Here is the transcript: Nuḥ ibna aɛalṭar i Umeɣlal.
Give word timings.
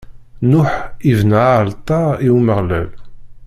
Nuḥ 0.49 0.71
ibna 1.11 1.37
aɛalṭar 1.47 2.13
i 2.27 2.29
Umeɣlal. 2.37 2.89